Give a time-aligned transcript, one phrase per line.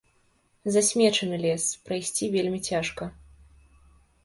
[0.75, 3.03] Засмечаны лес, прайсці вельмі цяжка.